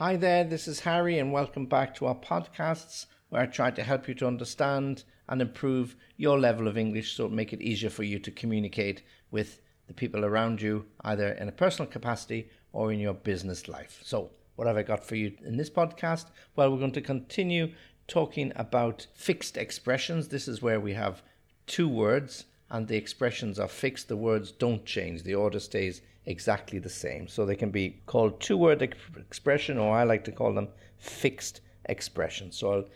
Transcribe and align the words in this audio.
Hi 0.00 0.16
there, 0.16 0.44
this 0.44 0.66
is 0.66 0.80
Harry, 0.80 1.18
and 1.18 1.30
welcome 1.30 1.66
back 1.66 1.94
to 1.96 2.06
our 2.06 2.14
podcasts 2.14 3.04
where 3.28 3.42
I 3.42 3.44
try 3.44 3.70
to 3.70 3.82
help 3.82 4.08
you 4.08 4.14
to 4.14 4.26
understand 4.26 5.04
and 5.28 5.42
improve 5.42 5.94
your 6.16 6.40
level 6.40 6.68
of 6.68 6.78
English 6.78 7.12
so 7.12 7.28
make 7.28 7.52
it 7.52 7.60
easier 7.60 7.90
for 7.90 8.02
you 8.02 8.18
to 8.20 8.30
communicate 8.30 9.02
with 9.30 9.60
the 9.88 9.92
people 9.92 10.24
around 10.24 10.62
you, 10.62 10.86
either 11.02 11.32
in 11.32 11.50
a 11.50 11.52
personal 11.52 11.86
capacity 11.86 12.48
or 12.72 12.90
in 12.90 12.98
your 12.98 13.12
business 13.12 13.68
life. 13.68 14.00
So, 14.02 14.30
what 14.56 14.66
have 14.66 14.78
I 14.78 14.84
got 14.84 15.04
for 15.04 15.16
you 15.16 15.34
in 15.44 15.58
this 15.58 15.68
podcast? 15.68 16.28
Well, 16.56 16.72
we're 16.72 16.78
going 16.78 16.92
to 16.92 17.02
continue 17.02 17.74
talking 18.08 18.54
about 18.56 19.06
fixed 19.12 19.58
expressions. 19.58 20.28
This 20.28 20.48
is 20.48 20.62
where 20.62 20.80
we 20.80 20.94
have 20.94 21.22
two 21.66 21.90
words 21.90 22.46
and 22.70 22.88
the 22.88 22.96
expressions 22.96 23.58
are 23.58 23.68
fixed. 23.68 24.08
The 24.08 24.16
words 24.16 24.50
don't 24.50 24.86
change, 24.86 25.24
the 25.24 25.34
order 25.34 25.60
stays 25.60 26.00
exactly 26.30 26.78
the 26.78 26.88
same. 26.88 27.28
So 27.28 27.44
they 27.44 27.56
can 27.56 27.70
be 27.70 28.00
called 28.06 28.40
two 28.40 28.56
word 28.56 28.80
expression, 28.80 29.78
or 29.78 29.94
I 29.94 30.04
like 30.04 30.24
to 30.24 30.32
call 30.32 30.54
them 30.54 30.68
fixed 30.98 31.60
expressions. 31.84 32.56
So 32.56 32.72
I'll 32.72 32.88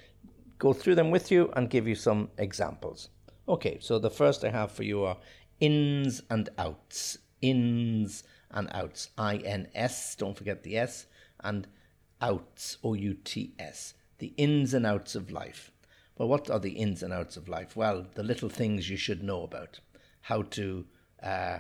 go 0.59 0.73
through 0.73 0.95
them 0.95 1.11
with 1.11 1.31
you 1.31 1.51
and 1.57 1.69
give 1.69 1.89
you 1.89 1.95
some 1.95 2.31
examples. 2.39 3.11
Okay, 3.47 3.79
so 3.81 3.99
the 3.99 4.11
first 4.11 4.45
I 4.45 4.51
have 4.51 4.73
for 4.73 4.85
you 4.85 5.05
are 5.05 5.19
ins 5.61 6.23
and 6.31 6.49
outs. 6.57 7.19
Ins 7.41 8.25
and 8.51 8.69
outs. 8.73 9.11
I 9.19 9.37
N 9.37 9.69
S, 9.75 10.17
don't 10.17 10.37
forget 10.37 10.63
the 10.63 10.79
S, 10.79 11.07
and 11.41 11.67
outs, 12.21 12.79
O 12.83 12.95
U 12.95 13.15
T 13.15 13.53
S. 13.59 13.95
The 14.19 14.33
ins 14.37 14.73
and 14.73 14.87
outs 14.87 15.15
of 15.15 15.31
life. 15.31 15.71
Well, 16.17 16.29
what 16.29 16.49
are 16.49 16.61
the 16.61 16.71
ins 16.71 17.03
and 17.03 17.13
outs 17.13 17.37
of 17.37 17.49
life? 17.49 17.77
Well, 17.77 18.07
the 18.15 18.23
little 18.23 18.49
things 18.49 18.89
you 18.89 18.97
should 18.97 19.23
know 19.23 19.43
about 19.43 19.81
how 20.21 20.43
to 20.43 20.87
uh, 21.23 21.59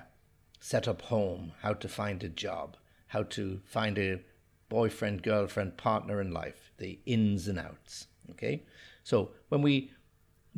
set 0.60 0.88
up 0.88 1.02
home, 1.02 1.52
how 1.62 1.74
to 1.74 1.88
find 1.88 2.22
a 2.22 2.28
job, 2.28 2.76
how 3.08 3.22
to 3.22 3.60
find 3.64 3.98
a 3.98 4.20
boyfriend, 4.68 5.22
girlfriend, 5.22 5.76
partner 5.76 6.20
in 6.20 6.32
life, 6.32 6.72
the 6.78 6.98
ins 7.06 7.48
and 7.48 7.58
outs. 7.58 8.06
Okay, 8.30 8.62
so 9.02 9.30
when 9.48 9.62
we 9.62 9.92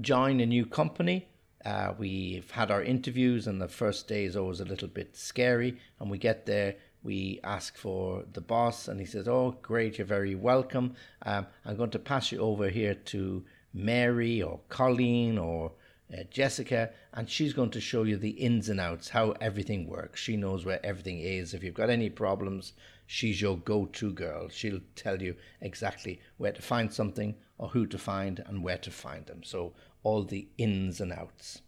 join 0.01 0.41
a 0.41 0.47
new 0.47 0.65
company, 0.65 1.29
uh, 1.65 1.95
we've 1.99 2.51
had 2.53 2.71
our 2.71 2.83
interviews, 2.83 3.47
and 3.47 3.61
the 3.61 3.69
first 3.69 4.07
day 4.07 4.25
is 4.25 4.37
always 4.37 4.61
a 4.61 4.65
little 4.65 4.89
bit 4.89 5.17
scary. 5.17 5.77
And 5.99 6.09
we 6.09 6.19
get 6.19 6.47
there, 6.47 6.77
we 7.03 7.41
ask 7.43 7.77
for 7.77 8.25
the 8.33 8.41
boss, 8.41 8.87
and 8.87 9.01
he 9.01 9.07
says, 9.07 9.27
"Oh, 9.27 9.57
great, 9.63 9.99
you're 9.99 10.07
very 10.07 10.35
welcome. 10.37 10.95
Um, 11.23 11.47
I'm 11.65 11.77
going 11.77 11.91
to 11.91 11.99
pass 11.99 12.31
you 12.31 12.39
over 12.39 12.69
here 12.69 12.95
to 12.95 13.45
Mary 13.75 14.41
or 14.43 14.61
Colleen 14.69 15.39
or 15.39 15.73
uh, 16.13 16.23
Jessica, 16.31 16.91
and 17.13 17.29
she's 17.29 17.53
going 17.53 17.71
to 17.71 17.81
show 17.81 18.05
you 18.05 18.17
the 18.17 18.31
ins 18.31 18.69
and 18.69 18.81
outs, 18.81 19.09
how 19.09 19.33
everything 19.41 19.89
works. 19.89 20.21
She 20.21 20.37
knows 20.37 20.65
where 20.65 20.85
everything 20.85 21.19
is. 21.21 21.53
If 21.53 21.65
you've 21.65 21.75
got 21.75 21.91
any 21.91 22.11
problems, 22.11 22.75
she's 23.07 23.41
your 23.41 23.57
go 23.59 23.87
to 23.87 24.13
girl. 24.13 24.49
She'll 24.49 24.81
tell 24.95 25.21
you 25.21 25.35
exactly 25.61 26.21
where 26.37 26.53
to 26.53 26.63
find 26.63 26.93
something 26.93 27.35
or 27.59 27.69
who 27.69 27.87
to 27.87 27.99
find 27.99 28.43
and 28.47 28.63
where 28.63 28.79
to 28.79 28.91
find 28.91 29.27
them. 29.27 29.43
So, 29.43 29.75
all 30.03 30.23
the 30.23 30.49
ins 30.59 31.01
and 31.01 31.13
outs. 31.13 31.63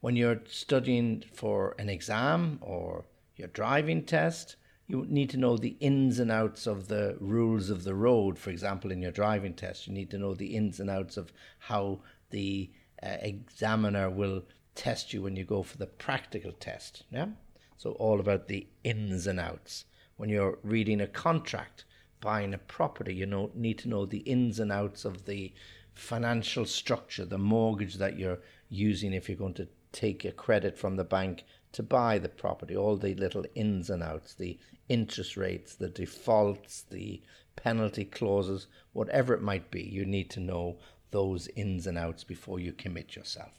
When 0.00 0.16
you're 0.16 0.40
studying 0.48 1.24
for 1.34 1.74
an 1.78 1.88
exam 1.88 2.58
or 2.62 3.04
your 3.36 3.48
driving 3.48 4.04
test, 4.04 4.56
you 4.86 5.04
need 5.08 5.30
to 5.30 5.36
know 5.36 5.56
the 5.56 5.76
ins 5.80 6.18
and 6.18 6.30
outs 6.30 6.66
of 6.66 6.88
the 6.88 7.16
rules 7.20 7.70
of 7.70 7.84
the 7.84 7.94
road. 7.94 8.38
For 8.38 8.50
example, 8.50 8.92
in 8.92 9.02
your 9.02 9.10
driving 9.10 9.54
test, 9.54 9.86
you 9.86 9.92
need 9.92 10.10
to 10.10 10.18
know 10.18 10.34
the 10.34 10.56
ins 10.56 10.78
and 10.78 10.88
outs 10.88 11.16
of 11.16 11.32
how 11.58 12.00
the 12.30 12.70
uh, 13.02 13.16
examiner 13.20 14.08
will 14.08 14.44
test 14.74 15.12
you 15.12 15.22
when 15.22 15.36
you 15.36 15.44
go 15.44 15.62
for 15.62 15.76
the 15.76 15.86
practical 15.86 16.52
test. 16.52 17.02
Yeah? 17.10 17.28
So, 17.76 17.92
all 17.92 18.20
about 18.20 18.48
the 18.48 18.66
ins 18.84 19.26
and 19.26 19.40
outs. 19.40 19.86
When 20.16 20.28
you're 20.28 20.58
reading 20.62 21.00
a 21.00 21.06
contract, 21.06 21.84
buying 22.20 22.54
a 22.54 22.58
property, 22.58 23.14
you 23.14 23.26
know, 23.26 23.50
need 23.54 23.78
to 23.78 23.88
know 23.88 24.06
the 24.06 24.18
ins 24.18 24.60
and 24.60 24.72
outs 24.72 25.04
of 25.04 25.26
the 25.26 25.52
financial 25.94 26.64
structure, 26.64 27.24
the 27.24 27.38
mortgage 27.38 27.96
that 27.96 28.18
you're 28.18 28.38
using 28.68 29.12
if 29.12 29.28
you're 29.28 29.36
going 29.36 29.54
to 29.54 29.68
take 29.92 30.24
a 30.24 30.32
credit 30.32 30.78
from 30.78 30.96
the 30.96 31.04
bank 31.04 31.44
to 31.76 31.82
buy 31.82 32.18
the 32.18 32.28
property, 32.30 32.74
all 32.74 32.96
the 32.96 33.14
little 33.16 33.44
ins 33.54 33.90
and 33.90 34.02
outs, 34.02 34.32
the 34.32 34.58
interest 34.88 35.36
rates, 35.36 35.74
the 35.74 35.90
defaults, 35.90 36.86
the 36.90 37.22
penalty 37.54 38.02
clauses, 38.02 38.66
whatever 38.94 39.34
it 39.34 39.42
might 39.42 39.70
be, 39.70 39.82
you 39.82 40.06
need 40.06 40.30
to 40.30 40.40
know 40.40 40.78
those 41.10 41.48
ins 41.48 41.86
and 41.86 41.98
outs 41.98 42.24
before 42.24 42.58
you 42.58 42.72
commit 42.72 43.14
yourself. 43.14 43.52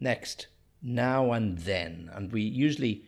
Next, 0.00 0.48
now 0.82 1.30
and 1.30 1.58
then. 1.58 2.10
And 2.12 2.32
we 2.32 2.42
usually 2.42 3.04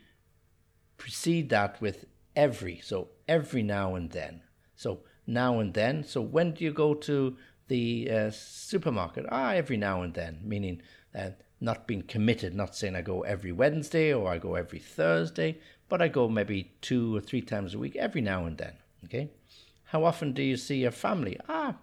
precede 0.97 1.49
that 1.51 1.81
with 1.81 2.05
every. 2.37 2.79
So 2.85 3.09
every 3.27 3.65
now 3.65 3.97
and 3.97 4.13
then. 4.13 4.43
So 4.77 5.01
now 5.27 5.59
and 5.59 5.75
then. 5.75 6.05
So 6.05 6.21
when 6.21 6.53
do 6.53 6.63
you 6.63 6.73
go 6.73 6.95
to 6.95 7.37
the 7.69 8.11
uh, 8.11 8.31
supermarket? 8.31 9.27
Ah, 9.31 9.53
every 9.53 9.77
now 9.77 10.03
and 10.03 10.15
then, 10.15 10.41
meaning 10.43 10.83
uh, 11.15 11.31
not 11.61 11.87
being 11.87 12.03
committed, 12.03 12.55
not 12.55 12.77
saying 12.77 12.95
I 12.95 13.03
go 13.03 13.23
every 13.23 13.53
Wednesday 13.53 14.13
or 14.13 14.29
I 14.29 14.39
go 14.39 14.55
every 14.55 14.79
Thursday, 14.79 15.59
but 15.89 16.03
I 16.03 16.09
go 16.09 16.29
maybe 16.29 16.73
two 16.81 17.17
or 17.17 17.21
three 17.21 17.43
times 17.43 17.75
a 17.75 17.79
week 17.79 17.97
every 17.97 18.21
now 18.21 18.47
and 18.47 18.59
then. 18.59 18.75
Okay. 19.05 19.31
How 19.85 20.05
often 20.05 20.33
do 20.33 20.43
you 20.43 20.57
see 20.57 20.79
your 20.79 20.91
family? 20.91 21.39
Ah, 21.49 21.77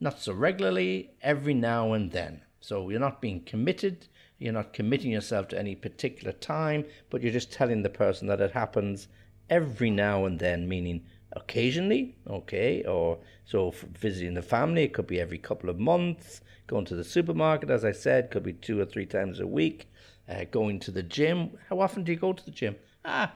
not 0.00 0.18
so 0.18 0.32
regularly, 0.32 1.10
every 1.22 1.54
now 1.54 1.92
and 1.92 2.10
then. 2.10 2.40
So 2.60 2.88
you're 2.88 2.98
not 3.00 3.20
being 3.20 3.42
committed, 3.42 4.06
you're 4.38 4.54
not 4.54 4.72
committing 4.72 5.12
yourself 5.12 5.48
to 5.48 5.58
any 5.58 5.74
particular 5.74 6.32
time, 6.32 6.86
but 7.10 7.22
you're 7.22 7.32
just 7.32 7.52
telling 7.52 7.82
the 7.82 7.90
person 7.90 8.26
that 8.28 8.40
it 8.40 8.52
happens 8.52 9.08
every 9.50 9.90
now 9.90 10.24
and 10.24 10.38
then, 10.38 10.68
meaning 10.68 11.04
occasionally, 11.32 12.16
okay, 12.26 12.84
or 12.84 13.18
so 13.44 13.72
visiting 13.98 14.34
the 14.34 14.42
family, 14.42 14.84
it 14.84 14.92
could 14.92 15.06
be 15.06 15.20
every 15.20 15.38
couple 15.38 15.70
of 15.70 15.78
months, 15.78 16.40
Going 16.70 16.84
to 16.84 16.94
the 16.94 17.02
supermarket, 17.02 17.68
as 17.68 17.84
I 17.84 17.90
said, 17.90 18.30
could 18.30 18.44
be 18.44 18.52
two 18.52 18.78
or 18.78 18.84
three 18.84 19.04
times 19.04 19.40
a 19.40 19.46
week. 19.46 19.90
Uh, 20.28 20.44
going 20.48 20.78
to 20.78 20.92
the 20.92 21.02
gym. 21.02 21.58
How 21.68 21.80
often 21.80 22.04
do 22.04 22.12
you 22.12 22.18
go 22.18 22.32
to 22.32 22.44
the 22.44 22.52
gym? 22.52 22.76
Ah, 23.04 23.32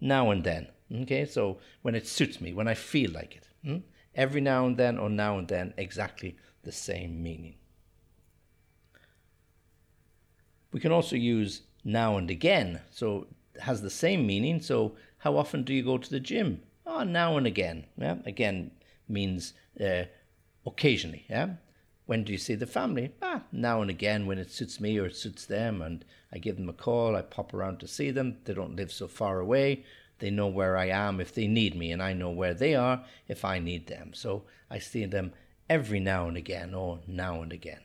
now 0.00 0.30
and 0.30 0.44
then. 0.44 0.68
Okay, 1.02 1.24
so 1.24 1.58
when 1.82 1.96
it 1.96 2.06
suits 2.06 2.40
me, 2.40 2.52
when 2.52 2.68
I 2.68 2.74
feel 2.74 3.10
like 3.10 3.34
it. 3.34 3.48
Hmm? 3.64 3.78
Every 4.14 4.40
now 4.40 4.66
and 4.66 4.76
then 4.76 4.98
or 4.98 5.10
now 5.10 5.36
and 5.36 5.48
then, 5.48 5.74
exactly 5.76 6.36
the 6.62 6.70
same 6.70 7.20
meaning. 7.20 7.56
We 10.70 10.78
can 10.78 10.92
also 10.92 11.16
use 11.16 11.62
now 11.82 12.18
and 12.18 12.30
again, 12.30 12.82
so 12.92 13.26
has 13.62 13.82
the 13.82 13.90
same 13.90 14.24
meaning. 14.24 14.60
So, 14.60 14.94
how 15.18 15.36
often 15.36 15.64
do 15.64 15.74
you 15.74 15.82
go 15.82 15.98
to 15.98 16.08
the 16.08 16.20
gym? 16.20 16.62
Oh, 16.86 17.02
now 17.02 17.36
and 17.36 17.46
again. 17.46 17.86
Yeah, 17.98 18.16
again 18.24 18.70
means 19.08 19.54
uh, 19.80 20.04
occasionally. 20.64 21.26
Yeah, 21.28 21.54
when 22.06 22.22
do 22.22 22.32
you 22.32 22.38
see 22.38 22.54
the 22.54 22.66
family? 22.66 23.12
Ah, 23.20 23.42
now 23.50 23.82
and 23.82 23.90
again 23.90 24.26
when 24.26 24.38
it 24.38 24.52
suits 24.52 24.80
me 24.80 24.98
or 24.98 25.06
it 25.06 25.16
suits 25.16 25.44
them, 25.46 25.82
and 25.82 26.04
I 26.32 26.38
give 26.38 26.56
them 26.56 26.68
a 26.68 26.72
call. 26.72 27.16
I 27.16 27.22
pop 27.22 27.52
around 27.52 27.80
to 27.80 27.88
see 27.88 28.10
them. 28.10 28.38
They 28.44 28.54
don't 28.54 28.76
live 28.76 28.92
so 28.92 29.08
far 29.08 29.40
away. 29.40 29.84
They 30.18 30.30
know 30.30 30.46
where 30.46 30.76
I 30.76 30.86
am 30.86 31.20
if 31.20 31.34
they 31.34 31.48
need 31.48 31.74
me, 31.74 31.90
and 31.92 32.02
I 32.02 32.12
know 32.12 32.30
where 32.30 32.54
they 32.54 32.74
are 32.74 33.04
if 33.28 33.44
I 33.44 33.58
need 33.58 33.88
them. 33.88 34.14
So 34.14 34.44
I 34.70 34.78
see 34.78 35.04
them 35.06 35.32
every 35.68 36.00
now 36.00 36.28
and 36.28 36.36
again, 36.36 36.72
or 36.72 37.00
now 37.06 37.42
and 37.42 37.52
again. 37.52 37.80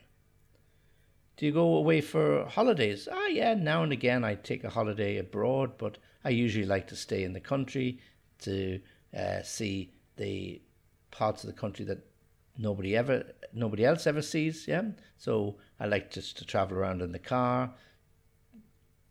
Do 1.38 1.48
you 1.48 1.52
go 1.52 1.76
away 1.76 2.02
for 2.02 2.46
holidays? 2.46 3.08
Ah, 3.12 3.26
yeah, 3.26 3.56
now 3.56 3.82
and 3.82 3.92
again 3.92 4.24
I 4.24 4.36
take 4.36 4.64
a 4.64 4.70
holiday 4.70 5.18
abroad, 5.18 5.72
but 5.80 5.98
I 6.24 6.30
usually 6.30 6.68
like 6.68 6.88
to 6.90 6.96
stay 6.96 7.24
in 7.24 7.34
the 7.34 7.40
country 7.40 8.00
to 8.41 8.79
uh, 9.18 9.41
see 9.44 9.94
the 10.18 10.62
parts 11.12 11.44
of 11.44 11.47
the 11.47 11.59
country 11.59 11.85
that 11.85 12.06
nobody 12.57 12.96
ever 12.96 13.26
nobody 13.53 13.85
else 13.85 14.08
ever 14.08 14.22
sees. 14.22 14.67
Yeah, 14.67 14.84
so 15.17 15.58
I 15.79 15.85
like 15.88 16.11
just 16.11 16.38
to 16.38 16.46
travel 16.46 16.78
around 16.78 17.02
in 17.02 17.11
the 17.11 17.20
car, 17.20 17.73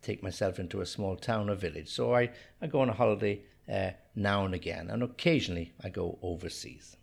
take 0.01 0.23
myself 0.23 0.59
into 0.59 0.81
a 0.81 0.85
small 0.85 1.15
town 1.15 1.49
or 1.49 1.55
village. 1.55 1.89
So 1.89 2.15
I, 2.15 2.31
I 2.61 2.67
go 2.67 2.81
on 2.81 2.89
a 2.89 2.93
holiday 2.93 3.41
uh, 3.71 3.91
now 4.15 4.45
and 4.45 4.53
again, 4.53 4.89
and 4.89 5.03
occasionally 5.03 5.73
I 5.83 5.89
go 5.89 6.17
overseas, 6.21 6.97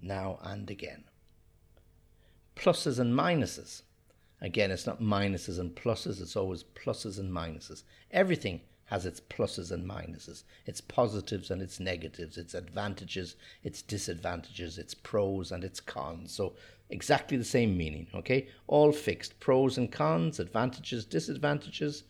now 0.00 0.38
and 0.42 0.70
again. 0.70 1.04
Pluses 2.56 2.98
and 2.98 3.14
minuses. 3.14 3.82
Again, 4.40 4.70
it's 4.70 4.86
not 4.86 5.00
minuses 5.00 5.58
and 5.58 5.74
pluses, 5.74 6.20
it's 6.20 6.36
always 6.36 6.62
pluses 6.62 7.18
and 7.18 7.32
minuses. 7.32 7.82
Everything 8.12 8.60
has 8.88 9.04
its 9.04 9.20
pluses 9.20 9.70
and 9.70 9.86
minuses, 9.86 10.44
its 10.64 10.80
positives 10.80 11.50
and 11.50 11.60
its 11.60 11.78
negatives, 11.78 12.38
its 12.38 12.54
advantages, 12.54 13.36
its 13.62 13.82
disadvantages, 13.82 14.78
its 14.78 14.94
pros 14.94 15.52
and 15.52 15.62
its 15.62 15.78
cons. 15.78 16.32
So, 16.32 16.54
exactly 16.88 17.36
the 17.36 17.44
same 17.44 17.76
meaning, 17.76 18.06
okay? 18.14 18.48
All 18.66 18.92
fixed 18.92 19.38
pros 19.40 19.76
and 19.76 19.92
cons, 19.92 20.40
advantages, 20.40 21.04
disadvantages, 21.04 22.04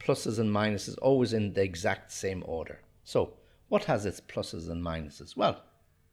pluses 0.00 0.40
and 0.40 0.50
minuses, 0.50 0.96
always 1.00 1.32
in 1.32 1.52
the 1.52 1.62
exact 1.62 2.10
same 2.10 2.42
order. 2.44 2.80
So, 3.04 3.34
what 3.68 3.84
has 3.84 4.04
its 4.04 4.20
pluses 4.20 4.68
and 4.68 4.84
minuses? 4.84 5.36
Well, 5.36 5.62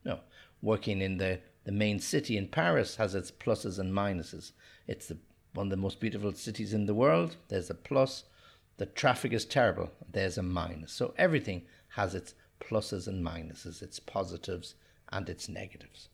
no, 0.04 0.20
working 0.62 1.02
in 1.02 1.18
the, 1.18 1.40
the 1.64 1.72
main 1.72 2.00
city 2.00 2.38
in 2.38 2.50
Paris 2.50 2.98
has 2.98 3.16
its 3.16 3.32
pluses 3.32 3.80
and 3.80 3.92
minuses. 3.92 4.52
It's 4.86 5.08
the, 5.08 5.18
one 5.56 5.68
of 5.68 5.72
the 5.72 5.78
most 5.78 6.00
beautiful 6.00 6.34
cities 6.34 6.72
in 6.72 6.86
the 6.86 6.94
world. 6.94 7.38
There's 7.48 7.72
a 7.72 7.74
plus 7.74 8.26
The 8.78 8.86
traffic 8.86 9.32
is 9.32 9.46
terrible. 9.46 9.92
There's 10.12 10.38
a 10.38 10.44
minus. 10.44 10.92
So 10.92 11.14
everything 11.18 11.64
has 11.90 12.14
its 12.14 12.34
pluses 12.60 13.08
and 13.08 13.26
minuses, 13.26 13.82
its 13.82 14.00
positives 14.00 14.76
and 15.10 15.30
its 15.30 15.48
negatives. 15.48 16.10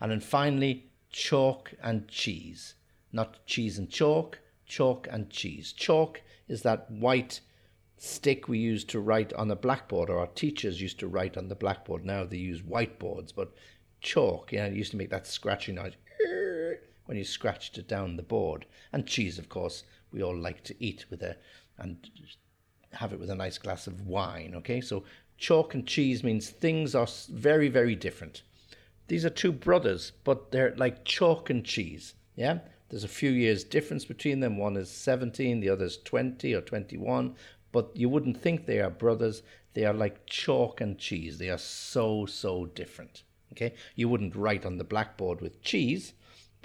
And 0.00 0.10
then 0.10 0.20
finally, 0.20 0.90
chalk 1.10 1.72
and 1.82 2.08
cheese. 2.08 2.74
Not 3.12 3.46
cheese 3.46 3.78
and 3.78 3.88
chalk, 3.88 4.40
chalk 4.66 5.06
and 5.10 5.30
cheese. 5.30 5.72
Chalk 5.72 6.20
is 6.48 6.62
that 6.62 6.90
white 6.90 7.40
stick 7.96 8.48
we 8.48 8.58
used 8.58 8.90
to 8.90 9.00
write 9.00 9.32
on 9.34 9.48
the 9.48 9.56
blackboard, 9.56 10.10
or 10.10 10.18
our 10.18 10.26
teachers 10.26 10.82
used 10.82 10.98
to 10.98 11.08
write 11.08 11.36
on 11.36 11.48
the 11.48 11.54
blackboard. 11.54 12.04
Now 12.04 12.24
they 12.24 12.36
use 12.36 12.60
whiteboards, 12.60 13.32
but 13.34 13.54
chalk, 14.00 14.52
yeah, 14.52 14.66
it 14.66 14.74
used 14.74 14.90
to 14.90 14.96
make 14.96 15.10
that 15.10 15.26
scratchy 15.26 15.72
noise 15.72 15.94
when 17.06 17.16
you 17.16 17.24
scratched 17.24 17.78
it 17.78 17.88
down 17.88 18.16
the 18.16 18.22
board. 18.22 18.66
And 18.92 19.06
cheese, 19.06 19.38
of 19.38 19.48
course, 19.48 19.84
we 20.12 20.22
all 20.22 20.36
like 20.36 20.62
to 20.64 20.84
eat 20.84 21.06
with 21.10 21.22
a 21.22 21.36
and 21.78 22.08
have 22.92 23.12
it 23.12 23.20
with 23.20 23.30
a 23.30 23.34
nice 23.34 23.58
glass 23.58 23.86
of 23.86 24.06
wine. 24.06 24.54
Okay, 24.56 24.80
so 24.80 25.04
chalk 25.38 25.74
and 25.74 25.86
cheese 25.86 26.22
means 26.22 26.48
things 26.48 26.94
are 26.94 27.08
very, 27.28 27.68
very 27.68 27.94
different. 27.94 28.42
These 29.08 29.24
are 29.24 29.30
two 29.30 29.52
brothers, 29.52 30.12
but 30.24 30.50
they're 30.50 30.74
like 30.76 31.04
chalk 31.04 31.50
and 31.50 31.64
cheese. 31.64 32.14
Yeah, 32.34 32.58
there's 32.88 33.04
a 33.04 33.08
few 33.08 33.30
years 33.30 33.64
difference 33.64 34.04
between 34.04 34.40
them. 34.40 34.58
One 34.58 34.76
is 34.76 34.90
17, 34.90 35.60
the 35.60 35.68
other 35.68 35.84
is 35.84 35.98
20 35.98 36.54
or 36.54 36.60
21. 36.60 37.34
But 37.72 37.90
you 37.94 38.08
wouldn't 38.08 38.40
think 38.40 38.64
they 38.64 38.80
are 38.80 38.90
brothers. 38.90 39.42
They 39.74 39.84
are 39.84 39.92
like 39.92 40.26
chalk 40.26 40.80
and 40.80 40.98
cheese. 40.98 41.38
They 41.38 41.50
are 41.50 41.58
so, 41.58 42.26
so 42.26 42.66
different. 42.66 43.22
Okay, 43.52 43.74
you 43.94 44.08
wouldn't 44.08 44.34
write 44.34 44.66
on 44.66 44.78
the 44.78 44.84
blackboard 44.84 45.40
with 45.40 45.62
cheese, 45.62 46.14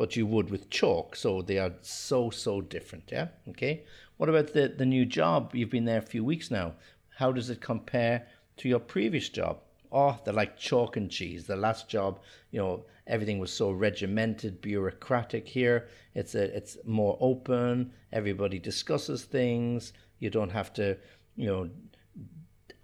but 0.01 0.15
you 0.15 0.25
would 0.25 0.49
with 0.49 0.71
chalk. 0.71 1.15
So 1.15 1.43
they 1.43 1.59
are 1.59 1.73
so, 1.83 2.31
so 2.31 2.59
different. 2.59 3.11
Yeah. 3.11 3.27
Okay. 3.49 3.83
What 4.17 4.29
about 4.29 4.51
the, 4.51 4.67
the 4.67 4.83
new 4.83 5.05
job? 5.05 5.53
You've 5.53 5.69
been 5.69 5.85
there 5.85 5.99
a 5.99 6.13
few 6.15 6.23
weeks 6.23 6.49
now. 6.49 6.73
How 7.17 7.31
does 7.31 7.51
it 7.51 7.61
compare 7.61 8.25
to 8.57 8.67
your 8.67 8.79
previous 8.79 9.29
job? 9.29 9.59
Oh, 9.91 10.17
they're 10.25 10.33
like 10.33 10.57
chalk 10.57 10.97
and 10.97 11.11
cheese. 11.11 11.45
The 11.45 11.55
last 11.55 11.87
job, 11.87 12.19
you 12.49 12.59
know, 12.59 12.85
everything 13.05 13.37
was 13.37 13.53
so 13.53 13.69
regimented, 13.69 14.59
bureaucratic. 14.59 15.47
Here, 15.47 15.87
it's 16.15 16.33
a, 16.33 16.45
it's 16.57 16.79
more 16.83 17.15
open. 17.21 17.91
Everybody 18.11 18.57
discusses 18.57 19.25
things. 19.25 19.93
You 20.17 20.31
don't 20.31 20.51
have 20.51 20.73
to, 20.73 20.97
you 21.35 21.45
know, 21.45 21.69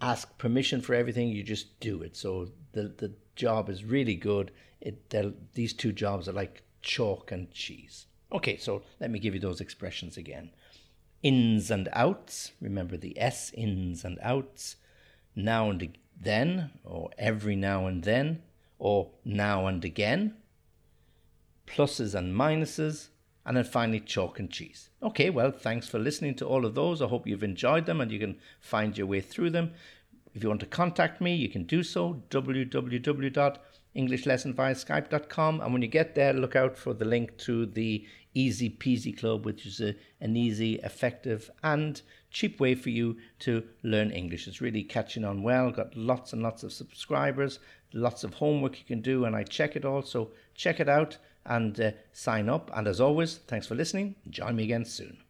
ask 0.00 0.38
permission 0.38 0.80
for 0.80 0.94
everything. 0.94 1.30
You 1.30 1.42
just 1.42 1.80
do 1.80 2.00
it. 2.02 2.16
So 2.16 2.52
the 2.70 2.94
the 2.96 3.12
job 3.34 3.68
is 3.68 3.82
really 3.82 4.14
good. 4.14 4.52
It 4.80 5.12
these 5.54 5.72
two 5.72 5.90
jobs 5.90 6.28
are 6.28 6.38
like 6.44 6.62
chalk 6.88 7.30
and 7.30 7.52
cheese. 7.52 8.06
Okay, 8.32 8.56
so 8.56 8.82
let 8.98 9.10
me 9.10 9.18
give 9.18 9.34
you 9.34 9.40
those 9.40 9.60
expressions 9.60 10.16
again. 10.16 10.50
Ins 11.22 11.70
and 11.70 11.88
outs. 11.92 12.52
Remember 12.60 12.96
the 12.96 13.18
S, 13.20 13.52
ins 13.54 14.04
and 14.04 14.18
outs. 14.22 14.76
Now 15.36 15.70
and 15.70 15.96
then, 16.18 16.70
or 16.84 17.10
every 17.18 17.56
now 17.56 17.86
and 17.86 18.02
then, 18.04 18.42
or 18.78 19.10
now 19.24 19.66
and 19.66 19.84
again. 19.84 20.34
Pluses 21.66 22.14
and 22.14 22.34
minuses. 22.34 23.08
And 23.44 23.56
then 23.56 23.64
finally, 23.64 24.00
chalk 24.00 24.38
and 24.38 24.50
cheese. 24.50 24.88
Okay, 25.02 25.30
well, 25.30 25.50
thanks 25.50 25.88
for 25.88 25.98
listening 25.98 26.34
to 26.36 26.46
all 26.46 26.64
of 26.64 26.74
those. 26.74 27.02
I 27.02 27.08
hope 27.08 27.26
you've 27.26 27.44
enjoyed 27.44 27.86
them 27.86 28.00
and 28.00 28.10
you 28.10 28.18
can 28.18 28.38
find 28.60 28.96
your 28.96 29.06
way 29.06 29.20
through 29.20 29.50
them. 29.50 29.72
If 30.34 30.42
you 30.42 30.48
want 30.48 30.60
to 30.60 30.66
contact 30.66 31.20
me, 31.20 31.34
you 31.34 31.48
can 31.48 31.64
do 31.64 31.82
so 31.82 32.22
www.englishlessonviaskype.com. 33.98 35.60
And 35.60 35.72
when 35.72 35.82
you 35.82 35.88
get 35.88 36.14
there, 36.14 36.32
look 36.32 36.56
out 36.56 36.76
for 36.76 36.94
the 36.94 37.04
link 37.04 37.36
to 37.38 37.66
the 37.66 38.06
Easy 38.34 38.70
Peasy 38.70 39.16
Club, 39.16 39.44
which 39.44 39.66
is 39.66 39.80
a, 39.80 39.94
an 40.20 40.36
easy, 40.36 40.74
effective, 40.76 41.50
and 41.62 42.00
cheap 42.30 42.60
way 42.60 42.74
for 42.74 42.90
you 42.90 43.16
to 43.40 43.64
learn 43.82 44.10
English. 44.10 44.46
It's 44.46 44.60
really 44.60 44.82
catching 44.82 45.24
on 45.24 45.42
well. 45.42 45.70
Got 45.70 45.96
lots 45.96 46.32
and 46.32 46.42
lots 46.42 46.62
of 46.62 46.72
subscribers, 46.72 47.58
lots 47.92 48.24
of 48.24 48.34
homework 48.34 48.78
you 48.78 48.84
can 48.84 49.00
do, 49.00 49.24
and 49.24 49.34
I 49.34 49.42
check 49.42 49.76
it 49.76 49.84
all. 49.84 50.02
So 50.02 50.30
check 50.54 50.78
it 50.78 50.88
out 50.88 51.18
and 51.46 51.80
uh, 51.80 51.90
sign 52.12 52.48
up. 52.48 52.70
And 52.74 52.86
as 52.86 53.00
always, 53.00 53.38
thanks 53.48 53.66
for 53.66 53.74
listening. 53.74 54.14
Join 54.30 54.56
me 54.56 54.64
again 54.64 54.84
soon. 54.84 55.27